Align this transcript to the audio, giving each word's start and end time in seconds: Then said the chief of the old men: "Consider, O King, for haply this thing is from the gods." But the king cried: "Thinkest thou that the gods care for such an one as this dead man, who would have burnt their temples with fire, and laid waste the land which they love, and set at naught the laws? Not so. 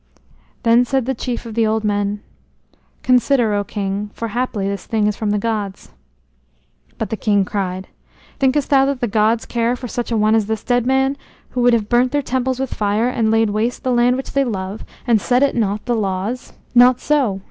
Then 0.63 0.83
said 0.83 1.05
the 1.05 1.13
chief 1.13 1.45
of 1.45 1.53
the 1.53 1.67
old 1.67 1.83
men: 1.83 2.21
"Consider, 3.03 3.53
O 3.53 3.63
King, 3.63 4.09
for 4.15 4.29
haply 4.29 4.67
this 4.67 4.87
thing 4.87 5.05
is 5.05 5.15
from 5.15 5.29
the 5.29 5.37
gods." 5.37 5.91
But 6.97 7.11
the 7.11 7.15
king 7.15 7.45
cried: 7.45 7.87
"Thinkest 8.39 8.71
thou 8.71 8.85
that 8.87 8.99
the 8.99 9.07
gods 9.07 9.45
care 9.45 9.75
for 9.75 9.87
such 9.87 10.11
an 10.11 10.19
one 10.19 10.33
as 10.33 10.47
this 10.47 10.63
dead 10.63 10.87
man, 10.87 11.17
who 11.51 11.61
would 11.61 11.73
have 11.73 11.87
burnt 11.87 12.13
their 12.13 12.23
temples 12.23 12.59
with 12.59 12.73
fire, 12.73 13.09
and 13.09 13.29
laid 13.29 13.51
waste 13.51 13.83
the 13.83 13.91
land 13.91 14.15
which 14.17 14.31
they 14.31 14.43
love, 14.43 14.83
and 15.05 15.21
set 15.21 15.43
at 15.43 15.53
naught 15.55 15.85
the 15.85 15.93
laws? 15.93 16.53
Not 16.73 16.99
so. 16.99 17.39